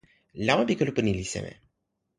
[0.45, 1.51] lawa pi kulupu ni li seme?